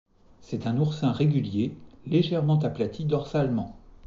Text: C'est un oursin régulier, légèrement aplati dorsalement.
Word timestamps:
C'est 0.41 0.65
un 0.65 0.79
oursin 0.79 1.11
régulier, 1.11 1.77
légèrement 2.07 2.57
aplati 2.61 3.05
dorsalement. 3.05 3.77